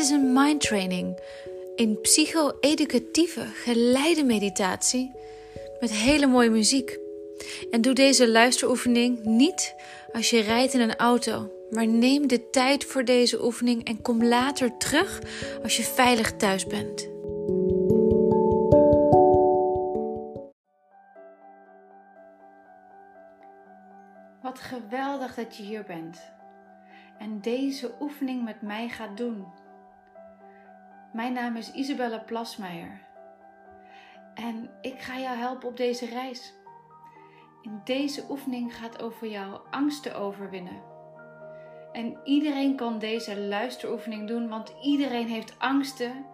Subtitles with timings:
[0.00, 1.18] is een mind training,
[1.76, 5.12] een psycho-educatieve geleide meditatie
[5.80, 6.98] met hele mooie muziek.
[7.70, 9.74] En doe deze luisteroefening niet
[10.12, 14.24] als je rijdt in een auto, maar neem de tijd voor deze oefening en kom
[14.24, 15.20] later terug
[15.62, 17.08] als je veilig thuis bent.
[24.42, 26.18] Wat geweldig dat je hier bent
[27.18, 29.59] en deze oefening met mij gaat doen.
[31.12, 33.08] Mijn naam is Isabelle Plasmeijer
[34.34, 36.54] en ik ga jou helpen op deze reis.
[37.62, 40.82] In deze oefening gaat over jouw angsten overwinnen.
[41.92, 46.26] En iedereen kan deze luisteroefening doen, want iedereen heeft angsten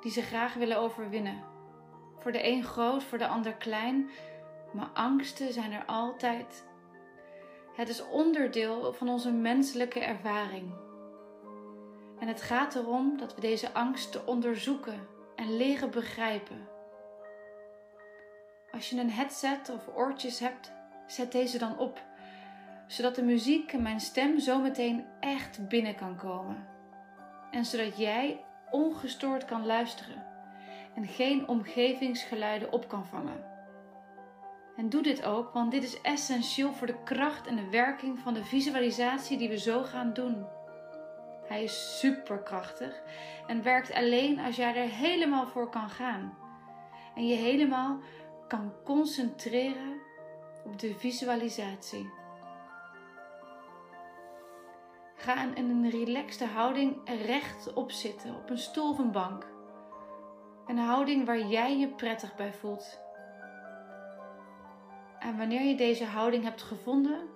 [0.00, 1.42] die ze graag willen overwinnen.
[2.18, 4.10] Voor de een groot, voor de ander klein,
[4.72, 6.66] maar angsten zijn er altijd.
[7.76, 10.72] Het is onderdeel van onze menselijke ervaring.
[12.22, 15.06] En het gaat erom dat we deze angsten onderzoeken
[15.36, 16.68] en leren begrijpen.
[18.70, 20.72] Als je een headset of oortjes hebt,
[21.06, 22.02] zet deze dan op,
[22.86, 26.66] zodat de muziek en mijn stem zometeen echt binnen kan komen.
[27.50, 30.26] En zodat jij ongestoord kan luisteren
[30.94, 33.44] en geen omgevingsgeluiden op kan vangen.
[34.76, 38.34] En doe dit ook, want dit is essentieel voor de kracht en de werking van
[38.34, 40.46] de visualisatie die we zo gaan doen.
[41.42, 43.02] Hij is superkrachtig
[43.46, 46.38] en werkt alleen als jij er helemaal voor kan gaan.
[47.14, 47.98] En je helemaal
[48.48, 50.00] kan concentreren
[50.64, 52.10] op de visualisatie.
[55.16, 59.46] Ga in een relaxte houding rechtop zitten op een stoel of een bank.
[60.66, 63.00] Een houding waar jij je prettig bij voelt.
[65.18, 67.28] En wanneer je deze houding hebt gevonden,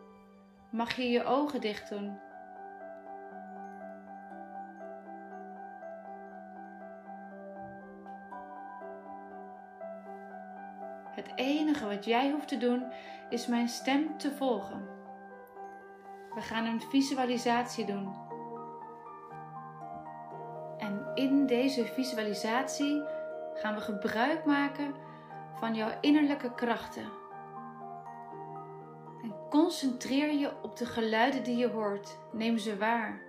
[0.71, 2.26] mag je je ogen dicht doen.
[11.27, 12.93] Het enige wat jij hoeft te doen
[13.29, 14.89] is mijn stem te volgen.
[16.35, 18.15] We gaan een visualisatie doen.
[20.79, 23.03] En in deze visualisatie
[23.55, 24.95] gaan we gebruik maken
[25.55, 27.05] van jouw innerlijke krachten.
[29.23, 32.19] En concentreer je op de geluiden die je hoort.
[32.33, 33.21] Neem ze waar.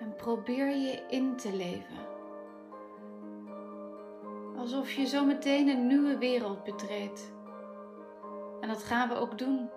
[0.00, 2.11] En probeer je in te leven.
[4.62, 7.32] Alsof je zo meteen een nieuwe wereld betreedt.
[8.60, 9.70] En dat gaan we ook doen.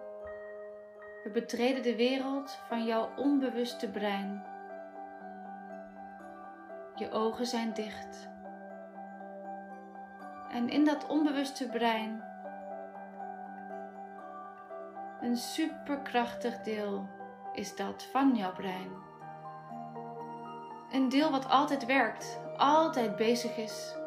[1.23, 4.43] We betreden de wereld van jouw onbewuste brein.
[6.95, 8.29] Je ogen zijn dicht.
[10.51, 12.23] En in dat onbewuste brein
[15.21, 17.09] een superkrachtig deel
[17.53, 18.89] is dat van jouw brein.
[20.91, 24.03] Een deel wat altijd werkt, altijd bezig is.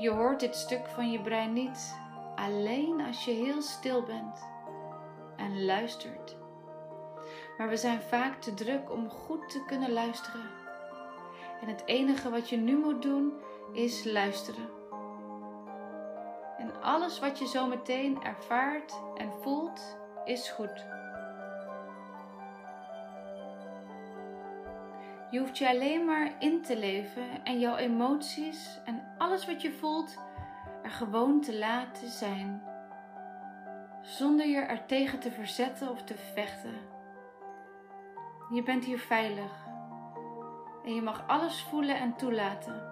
[0.00, 1.96] Je hoort dit stuk van je brein niet
[2.34, 4.46] alleen als je heel stil bent
[5.36, 6.36] en luistert.
[7.58, 10.50] Maar we zijn vaak te druk om goed te kunnen luisteren.
[11.60, 13.32] En het enige wat je nu moet doen
[13.72, 14.68] is luisteren.
[16.58, 20.86] En alles wat je zo meteen ervaart en voelt is goed.
[25.32, 29.72] Je hoeft je alleen maar in te leven en jouw emoties en alles wat je
[29.72, 30.18] voelt
[30.82, 32.62] er gewoon te laten zijn.
[34.02, 36.74] Zonder je er tegen te verzetten of te vechten.
[38.50, 39.66] Je bent hier veilig.
[40.84, 42.82] En je mag alles voelen en toelaten.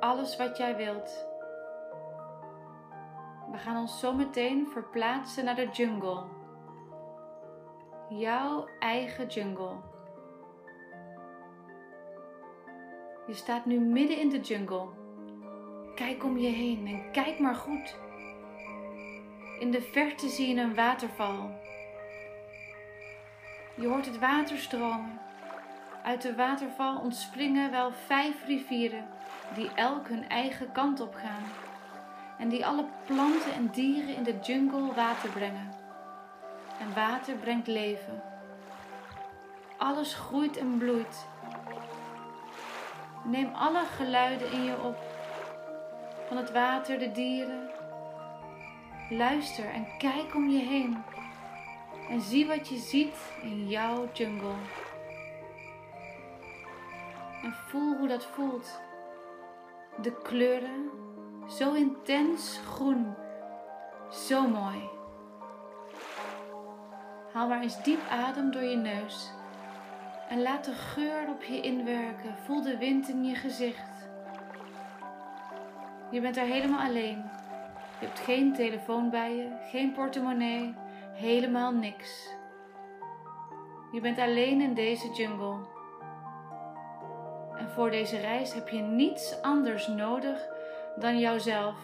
[0.00, 1.26] Alles wat jij wilt.
[3.50, 6.24] We gaan ons zometeen verplaatsen naar de jungle.
[8.08, 9.96] Jouw eigen jungle.
[13.28, 14.88] Je staat nu midden in de jungle.
[15.94, 17.96] Kijk om je heen en kijk maar goed.
[19.58, 21.50] In de verte zie je een waterval.
[23.74, 25.20] Je hoort het water stromen.
[26.02, 29.08] Uit de waterval ontspringen wel vijf rivieren
[29.54, 31.44] die elk hun eigen kant op gaan.
[32.38, 35.74] En die alle planten en dieren in de jungle water brengen.
[36.80, 38.22] En water brengt leven.
[39.76, 41.26] Alles groeit en bloeit.
[43.28, 44.96] Neem alle geluiden in je op.
[46.28, 47.70] Van het water, de dieren.
[49.10, 51.02] Luister en kijk om je heen.
[52.08, 54.54] En zie wat je ziet in jouw jungle.
[57.42, 58.80] En voel hoe dat voelt.
[60.02, 60.90] De kleuren,
[61.48, 63.14] zo intens groen.
[64.10, 64.88] Zo mooi.
[67.32, 69.30] Haal maar eens diep adem door je neus.
[70.28, 72.36] En laat de geur op je inwerken.
[72.44, 74.08] Voel de wind in je gezicht.
[76.10, 77.24] Je bent er helemaal alleen.
[78.00, 80.74] Je hebt geen telefoon bij je, geen portemonnee,
[81.12, 82.36] helemaal niks.
[83.92, 85.56] Je bent alleen in deze jungle.
[87.56, 90.48] En voor deze reis heb je niets anders nodig
[90.96, 91.76] dan jouzelf.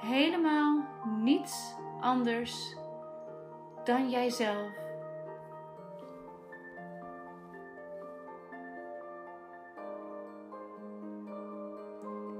[0.00, 2.76] Helemaal niets anders
[3.84, 4.83] dan jijzelf.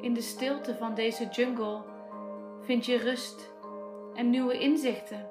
[0.05, 1.83] In de stilte van deze jungle
[2.61, 3.53] vind je rust
[4.15, 5.27] en nieuwe inzichten.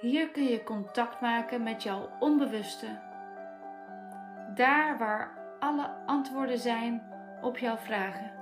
[0.00, 3.00] Hier kun je contact maken met jouw onbewuste.
[4.54, 7.02] Daar waar alle antwoorden zijn
[7.42, 8.32] op jouw vragen.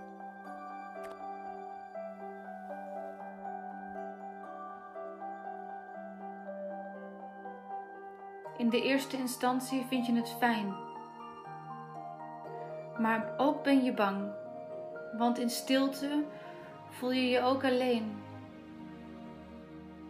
[8.57, 10.75] In de eerste instantie vind je het fijn.
[12.99, 14.41] Maar ook ben je bang,
[15.19, 16.25] want in stilte
[16.91, 18.13] voel je je ook alleen.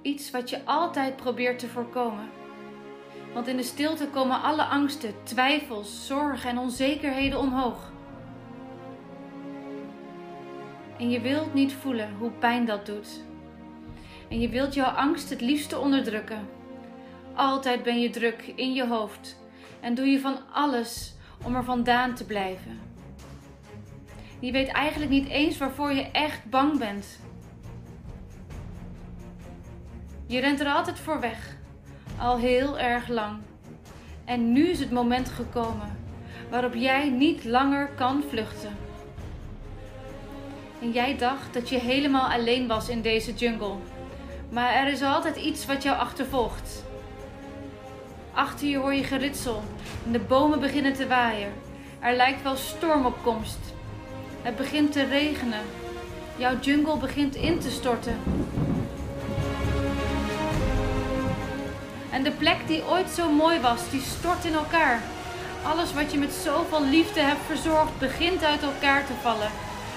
[0.03, 2.31] Iets wat je altijd probeert te voorkomen.
[3.35, 7.93] Want in de stilte komen alle angsten, twijfels, zorgen en onzekerheden omhoog.
[10.99, 13.21] En je wilt niet voelen hoe pijn dat doet.
[14.29, 16.49] En je wilt jouw angst het liefste onderdrukken.
[17.35, 19.41] Altijd ben je druk in je hoofd
[19.81, 21.15] en doe je van alles
[21.45, 22.92] om er vandaan te blijven.
[24.43, 27.19] Je weet eigenlijk niet eens waarvoor je echt bang bent.
[30.27, 31.57] Je rent er altijd voor weg,
[32.19, 33.39] al heel erg lang.
[34.25, 35.99] En nu is het moment gekomen
[36.51, 38.77] waarop jij niet langer kan vluchten.
[40.81, 43.77] En jij dacht dat je helemaal alleen was in deze jungle.
[44.51, 46.85] Maar er is altijd iets wat jou achtervolgt.
[48.35, 49.63] Achter je hoor je geritsel
[50.07, 51.53] en de bomen beginnen te waaien.
[52.01, 53.72] Er lijkt wel stormopkomst.
[54.43, 55.65] Het begint te regenen.
[56.37, 58.17] Jouw jungle begint in te storten.
[62.11, 65.01] En de plek die ooit zo mooi was, die stort in elkaar.
[65.65, 69.51] Alles wat je met zoveel liefde hebt verzorgd, begint uit elkaar te vallen.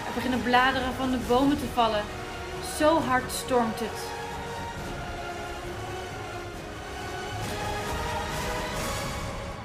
[0.08, 2.04] Er beginnen bladeren van de bomen te vallen.
[2.78, 4.10] Zo hard stormt het.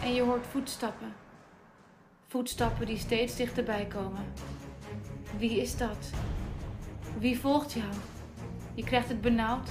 [0.03, 1.15] En je hoort voetstappen.
[2.29, 4.33] Voetstappen die steeds dichterbij komen.
[5.39, 6.11] Wie is dat?
[7.19, 7.93] Wie volgt jou?
[8.75, 9.69] Je krijgt het benauwd.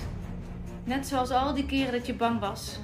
[0.84, 2.80] Net zoals al die keren dat je bang was.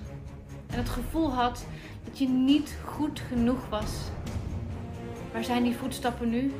[0.68, 1.66] En het gevoel had
[2.04, 3.92] dat je niet goed genoeg was.
[5.34, 6.54] Waar zijn die voetstappen nu?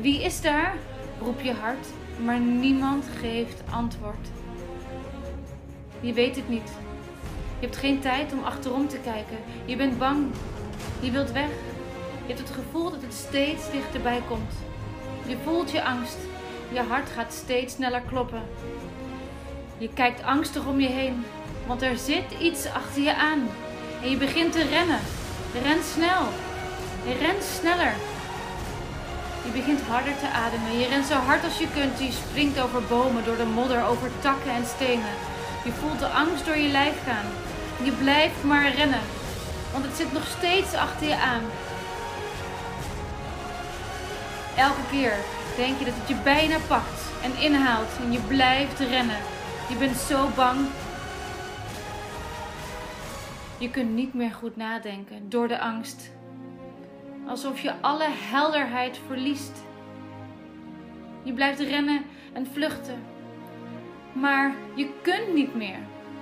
[0.00, 0.74] Wie is daar?
[1.20, 1.86] roep je hard,
[2.24, 4.28] maar niemand geeft antwoord.
[6.00, 6.70] Je weet het niet.
[7.60, 9.36] Je hebt geen tijd om achterom te kijken.
[9.64, 10.26] Je bent bang.
[11.00, 11.50] Je wilt weg.
[12.26, 14.52] Je hebt het gevoel dat het steeds dichterbij komt.
[15.26, 16.16] Je voelt je angst.
[16.72, 18.42] Je hart gaat steeds sneller kloppen.
[19.78, 21.24] Je kijkt angstig om je heen,
[21.66, 23.48] want er zit iets achter je aan.
[24.02, 25.00] En je begint te rennen.
[25.52, 26.22] Je rent snel.
[27.20, 27.94] Rent sneller.
[29.44, 30.78] Je begint harder te ademen.
[30.78, 31.98] Je rent zo hard als je kunt.
[31.98, 35.14] Je springt over bomen, door de modder, over takken en stenen.
[35.64, 37.26] Je voelt de angst door je lijf gaan.
[37.82, 39.00] Je blijft maar rennen,
[39.72, 41.42] want het zit nog steeds achter je aan.
[44.56, 45.14] Elke keer
[45.56, 49.18] denk je dat het je bijna pakt en inhaalt en je blijft rennen.
[49.68, 50.66] Je bent zo bang.
[53.58, 56.10] Je kunt niet meer goed nadenken door de angst.
[57.26, 59.64] Alsof je alle helderheid verliest.
[61.22, 63.02] Je blijft rennen en vluchten.
[64.12, 65.78] Maar je kunt niet meer.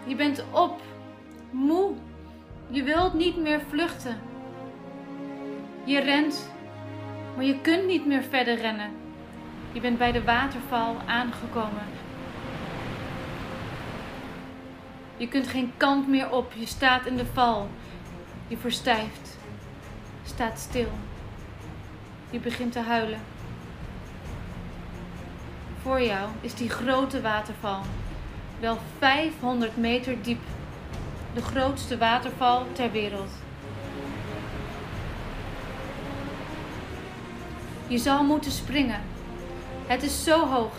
[0.07, 0.81] Je bent op
[1.51, 1.93] moe.
[2.71, 4.21] Je wilt niet meer vluchten.
[5.85, 6.51] Je rent,
[7.35, 8.91] maar je kunt niet meer verder rennen.
[9.73, 11.85] Je bent bij de waterval aangekomen.
[15.17, 16.53] Je kunt geen kant meer op.
[16.53, 17.69] Je staat in de val.
[18.49, 19.39] Je verstijft.
[20.25, 20.89] Staat stil.
[22.31, 23.21] Je begint te huilen.
[25.85, 27.81] Voor jou is die grote waterval,
[28.61, 30.41] wel 500 meter diep
[31.35, 33.31] de grootste waterval ter wereld.
[37.95, 39.01] Je zal moeten springen.
[39.87, 40.73] Het is zo hoog.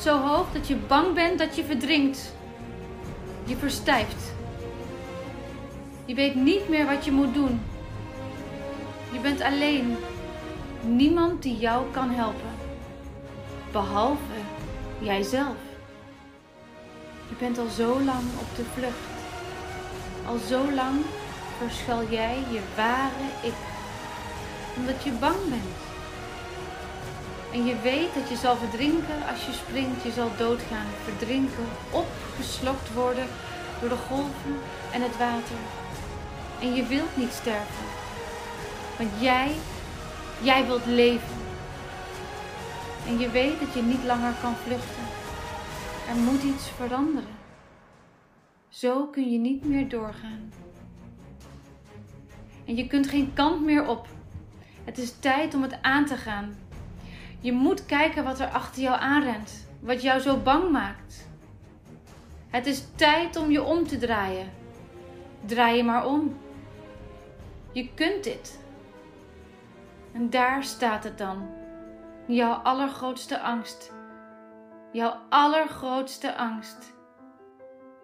[0.00, 2.32] Zo hoog dat je bang bent dat je verdrinkt.
[3.44, 4.32] Je verstijft.
[6.04, 7.60] Je weet niet meer wat je moet doen.
[9.12, 9.96] Je bent alleen.
[10.80, 12.50] Niemand die jou kan helpen.
[13.72, 14.38] Behalve
[14.98, 15.56] jijzelf.
[17.28, 19.08] Je bent al zo lang op de vlucht.
[20.26, 21.00] Al zo lang
[21.58, 23.54] verschuil jij je ware ik.
[24.76, 25.85] Omdat je bang bent.
[27.56, 30.02] En je weet dat je zal verdrinken als je springt.
[30.02, 33.26] Je zal doodgaan, verdrinken, opgeslokt worden
[33.80, 34.56] door de golven
[34.92, 35.56] en het water.
[36.60, 37.84] En je wilt niet sterven.
[38.98, 39.52] Want jij,
[40.42, 41.36] jij wilt leven.
[43.06, 45.04] En je weet dat je niet langer kan vluchten.
[46.08, 47.36] Er moet iets veranderen.
[48.68, 50.52] Zo kun je niet meer doorgaan.
[52.64, 54.08] En je kunt geen kant meer op.
[54.84, 56.65] Het is tijd om het aan te gaan.
[57.40, 61.28] Je moet kijken wat er achter jou aanrent, wat jou zo bang maakt.
[62.48, 64.50] Het is tijd om je om te draaien.
[65.44, 66.36] Draai je maar om.
[67.72, 68.60] Je kunt dit.
[70.12, 71.48] En daar staat het dan.
[72.26, 73.92] Jouw allergrootste angst.
[74.92, 76.94] Jouw allergrootste angst.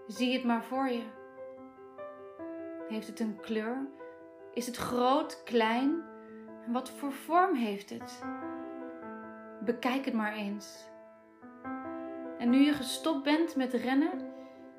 [0.06, 1.02] Zie het maar voor je.
[2.88, 3.86] Heeft het een kleur?
[4.54, 6.02] Is het groot, klein?
[6.66, 8.22] En wat voor vorm heeft het?
[9.64, 10.88] Bekijk het maar eens.
[12.38, 14.10] En nu je gestopt bent met rennen,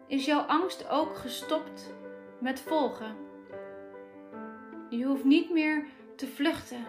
[0.08, 1.94] is jouw angst ook gestopt
[2.40, 3.16] met volgen.
[4.90, 5.86] Je hoeft niet meer
[6.16, 6.86] te vluchten.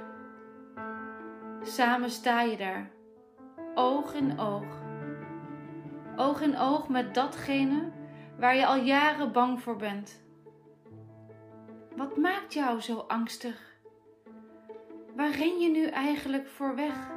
[1.63, 2.91] Samen sta je daar,
[3.75, 4.83] oog in oog.
[6.17, 7.93] Oog in oog met datgene
[8.39, 10.23] waar je al jaren bang voor bent.
[11.97, 13.79] Wat maakt jou zo angstig?
[15.17, 17.13] Waar ren je nu eigenlijk voor weg?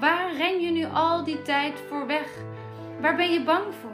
[0.00, 2.28] Waar ren je nu al die tijd voor weg?
[3.00, 3.90] Waar ben je bang voor?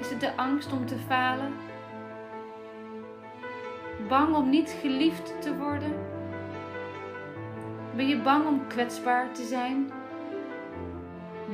[0.00, 1.52] Is het de angst om te falen?
[4.08, 5.92] Bang om niet geliefd te worden?
[7.96, 9.92] Ben je bang om kwetsbaar te zijn?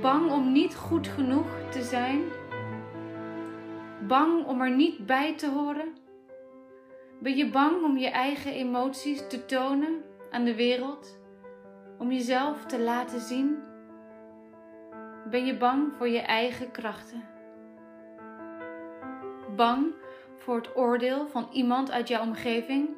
[0.01, 2.23] Bang om niet goed genoeg te zijn?
[4.01, 5.96] Bang om er niet bij te horen?
[7.19, 11.19] Ben je bang om je eigen emoties te tonen aan de wereld?
[11.99, 13.59] Om jezelf te laten zien?
[15.31, 17.25] Ben je bang voor je eigen krachten?
[19.57, 19.95] Bang
[20.37, 22.89] voor het oordeel van iemand uit jouw omgeving?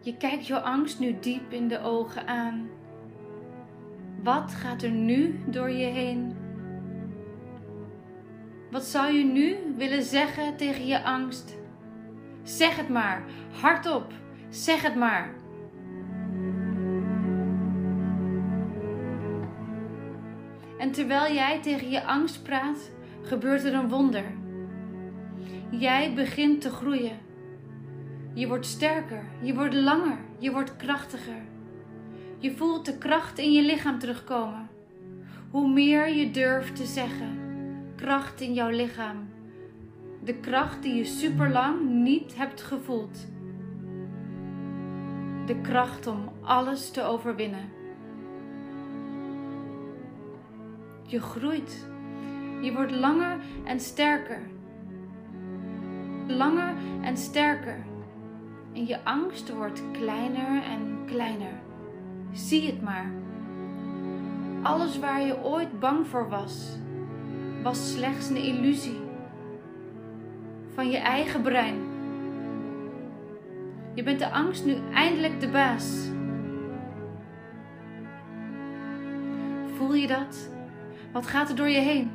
[0.00, 2.70] Je kijkt jouw angst nu diep in de ogen aan.
[4.22, 6.35] Wat gaat er nu door je heen?
[8.76, 11.56] Wat zou je nu willen zeggen tegen je angst?
[12.42, 13.24] Zeg het maar,
[13.60, 14.12] hardop,
[14.48, 15.34] zeg het maar.
[20.78, 22.90] En terwijl jij tegen je angst praat,
[23.22, 24.24] gebeurt er een wonder.
[25.70, 27.18] Jij begint te groeien.
[28.34, 31.42] Je wordt sterker, je wordt langer, je wordt krachtiger.
[32.38, 34.68] Je voelt de kracht in je lichaam terugkomen.
[35.50, 37.45] Hoe meer je durft te zeggen,
[37.96, 39.28] kracht in jouw lichaam.
[40.22, 43.26] De kracht die je superlang niet hebt gevoeld.
[45.46, 47.68] De kracht om alles te overwinnen.
[51.02, 51.88] Je groeit.
[52.60, 54.40] Je wordt langer en sterker.
[56.26, 57.84] Langer en sterker.
[58.72, 61.60] En je angst wordt kleiner en kleiner.
[62.32, 63.12] Zie het maar.
[64.62, 66.78] Alles waar je ooit bang voor was,
[67.66, 69.00] was slechts een illusie
[70.74, 71.76] van je eigen brein.
[73.94, 76.08] Je bent de angst nu eindelijk de baas.
[79.76, 80.50] Voel je dat?
[81.12, 82.10] Wat gaat er door je heen?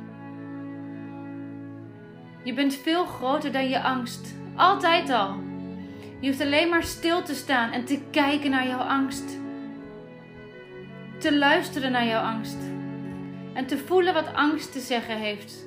[2.44, 4.34] Je bent veel groter dan je angst.
[4.54, 5.34] Altijd al.
[6.20, 9.38] Je hoeft alleen maar stil te staan en te kijken naar jouw angst.
[11.18, 12.71] Te luisteren naar jouw angst.
[13.52, 15.66] En te voelen wat angst te zeggen heeft.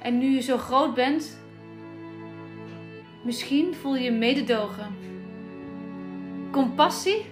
[0.00, 1.38] En nu je zo groot bent,
[3.22, 4.96] misschien voel je mededogen.
[6.50, 7.26] Compassie?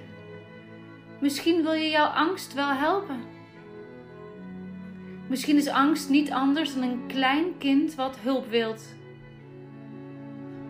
[1.21, 3.21] Misschien wil je jouw angst wel helpen.
[5.29, 8.95] Misschien is angst niet anders dan een klein kind wat hulp wilt.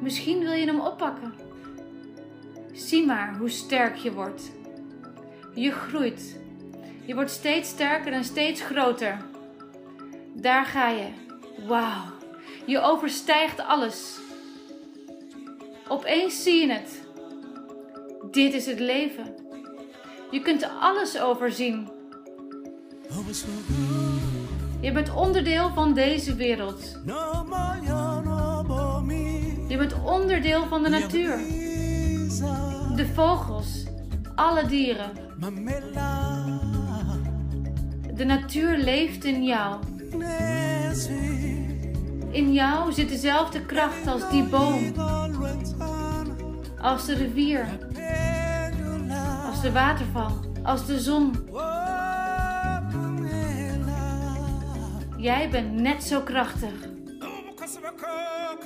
[0.00, 1.34] Misschien wil je hem oppakken.
[2.72, 4.52] Zie maar hoe sterk je wordt.
[5.54, 6.41] Je groeit.
[7.04, 9.18] Je wordt steeds sterker en steeds groter.
[10.34, 11.08] Daar ga je.
[11.66, 12.02] Wauw.
[12.66, 14.18] Je overstijgt alles.
[15.88, 17.02] Opeens zie je het.
[18.30, 19.34] Dit is het leven.
[20.30, 21.88] Je kunt alles overzien.
[24.80, 27.00] Je bent onderdeel van deze wereld.
[29.68, 31.36] Je bent onderdeel van de natuur.
[32.96, 33.84] De vogels,
[34.34, 35.10] alle dieren.
[38.22, 39.80] De natuur leeft in jou.
[42.30, 44.94] In jou zit dezelfde kracht als die boom,
[46.80, 47.66] als de rivier,
[49.46, 50.30] als de waterval,
[50.62, 51.34] als de zon.
[55.16, 56.74] Jij bent net zo krachtig.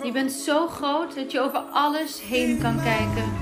[0.02, 3.32] Je bent zo groot dat je over alles heen kan kijken.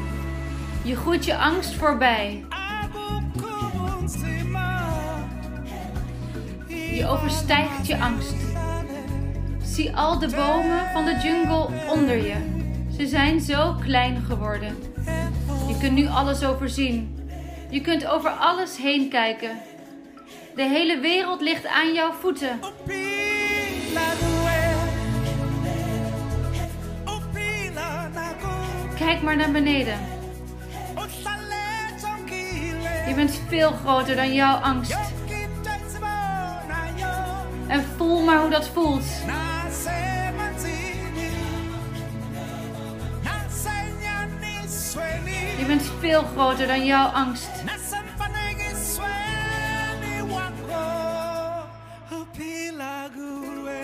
[0.85, 2.45] Je groeit je angst voorbij.
[7.07, 8.35] Overstijgt je angst.
[9.63, 12.35] Zie al de bomen van de jungle onder je.
[12.97, 14.77] Ze zijn zo klein geworden.
[15.69, 17.29] Je kunt nu alles overzien.
[17.71, 19.51] Je kunt over alles heen kijken.
[20.55, 22.59] De hele wereld ligt aan jouw voeten.
[28.99, 29.99] Kijk maar naar beneden.
[33.09, 34.97] Je bent veel groter dan jouw angst.
[37.75, 39.05] En voel maar hoe dat voelt.
[45.59, 47.51] Je bent veel groter dan jouw angst.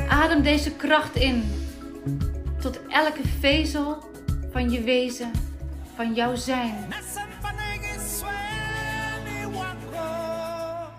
[0.09, 1.67] Adem deze kracht in
[2.61, 4.11] tot elke vezel
[4.53, 5.31] van je wezen,
[5.95, 6.89] van jouw zijn.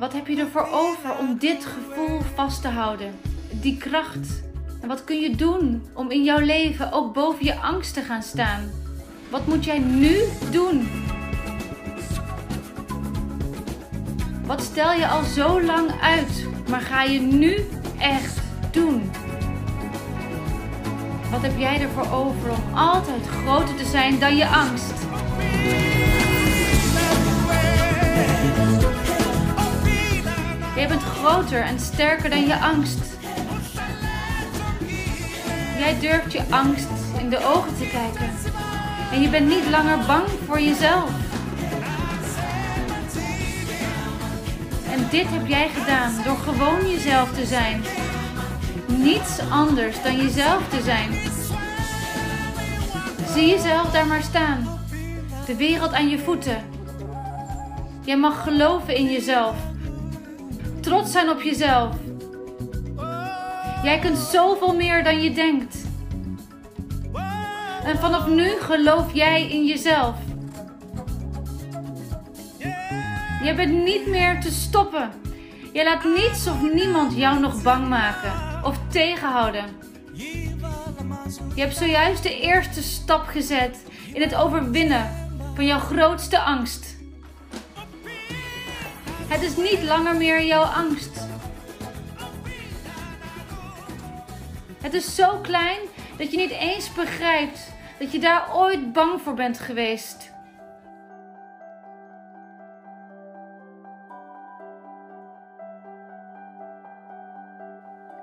[0.01, 3.19] Wat heb je ervoor over om dit gevoel vast te houden?
[3.51, 4.43] Die kracht.
[4.81, 8.23] En wat kun je doen om in jouw leven ook boven je angst te gaan
[8.23, 8.71] staan?
[9.29, 10.17] Wat moet jij nu
[10.51, 10.87] doen?
[14.45, 17.65] Wat stel je al zo lang uit, maar ga je nu
[17.99, 18.41] echt
[18.71, 19.11] doen?
[21.31, 24.93] Wat heb jij ervoor over om altijd groter te zijn dan je angst?
[30.75, 32.99] Jij bent groter en sterker dan je angst.
[35.77, 36.87] Jij durft je angst
[37.19, 38.29] in de ogen te kijken.
[39.11, 41.09] En je bent niet langer bang voor jezelf.
[44.91, 47.83] En dit heb jij gedaan door gewoon jezelf te zijn.
[48.87, 51.11] Niets anders dan jezelf te zijn.
[53.33, 54.79] Zie jezelf daar maar staan.
[55.45, 56.63] De wereld aan je voeten.
[58.03, 59.55] Jij mag geloven in jezelf.
[60.81, 61.95] Trots zijn op jezelf.
[63.83, 65.77] Jij kunt zoveel meer dan je denkt.
[67.83, 70.15] En vanaf nu geloof jij in jezelf.
[73.43, 75.11] Je bent niet meer te stoppen.
[75.73, 79.65] Je laat niets of niemand jou nog bang maken of tegenhouden.
[81.55, 86.90] Je hebt zojuist de eerste stap gezet in het overwinnen van jouw grootste angst.
[89.31, 91.27] Het is niet langer meer jouw angst.
[94.81, 95.79] Het is zo klein
[96.17, 100.33] dat je niet eens begrijpt dat je daar ooit bang voor bent geweest.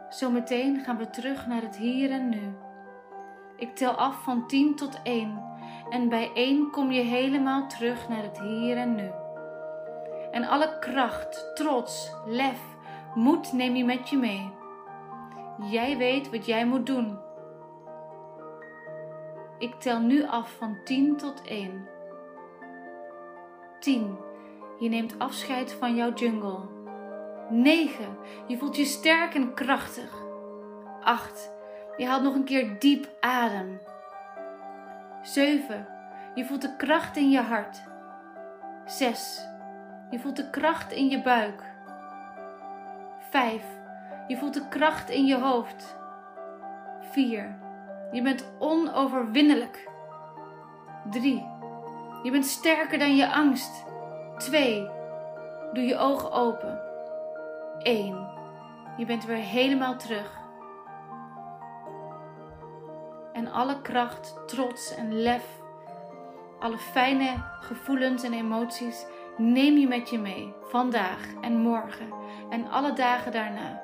[0.08, 2.56] Zometeen gaan we terug naar het hier en nu.
[3.56, 5.42] Ik tel af van 10 tot 1
[5.90, 9.10] en bij 1 kom je helemaal terug naar het hier en nu.
[10.38, 12.60] En alle kracht, trots, lef,
[13.14, 14.50] moed neem je met je mee.
[15.70, 17.18] Jij weet wat jij moet doen.
[19.58, 21.88] Ik tel nu af van 10 tot 1.
[23.80, 24.18] 10.
[24.78, 26.58] Je neemt afscheid van jouw jungle.
[27.50, 28.18] 9.
[28.46, 30.22] Je voelt je sterk en krachtig.
[31.00, 31.52] 8.
[31.96, 33.80] Je haalt nog een keer diep adem.
[35.22, 35.88] 7.
[36.34, 37.82] Je voelt de kracht in je hart.
[38.84, 39.46] 6.
[40.10, 41.62] Je voelt de kracht in je buik.
[43.18, 43.64] 5.
[44.26, 45.96] Je voelt de kracht in je hoofd.
[47.00, 47.58] 4.
[48.12, 49.88] Je bent onoverwinnelijk.
[51.10, 51.46] 3.
[52.22, 53.84] Je bent sterker dan je angst.
[54.36, 54.88] 2.
[55.72, 56.80] Doe je ogen open.
[57.78, 58.28] 1.
[58.96, 60.40] Je bent weer helemaal terug.
[63.32, 65.60] En alle kracht, trots en lef,
[66.58, 69.06] alle fijne gevoelens en emoties
[69.38, 72.08] neem je met je mee vandaag en morgen
[72.50, 73.82] en alle dagen daarna.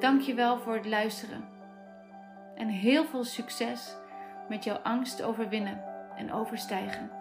[0.00, 1.48] Dankjewel voor het luisteren.
[2.54, 3.96] En heel veel succes
[4.48, 5.84] met jouw angst overwinnen
[6.16, 7.19] en overstijgen.